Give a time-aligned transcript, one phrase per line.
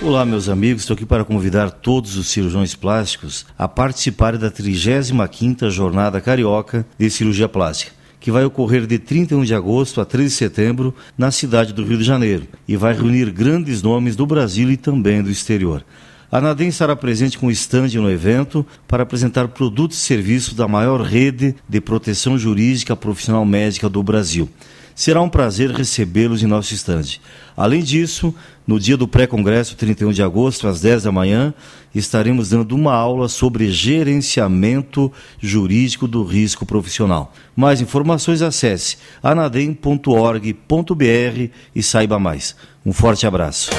[0.00, 0.82] Olá, meus amigos.
[0.82, 7.10] Estou aqui para convidar todos os cirurgiões plásticos a participarem da 35ª Jornada Carioca de
[7.10, 7.90] Cirurgia Plástica,
[8.20, 11.98] que vai ocorrer de 31 de agosto a 13 de setembro na cidade do Rio
[11.98, 15.84] de Janeiro e vai reunir grandes nomes do Brasil e também do exterior.
[16.30, 21.00] A Nadem estará presente com stand no evento para apresentar produtos e serviços da maior
[21.00, 24.48] rede de proteção jurídica profissional médica do Brasil.
[24.98, 27.20] Será um prazer recebê-los em nosso estande.
[27.56, 28.34] Além disso,
[28.66, 31.54] no dia do pré-congresso, 31 de agosto, às 10 da manhã,
[31.94, 37.32] estaremos dando uma aula sobre gerenciamento jurídico do risco profissional.
[37.54, 40.50] Mais informações acesse anadem.org.br
[41.76, 42.56] e saiba mais.
[42.84, 43.70] Um forte abraço.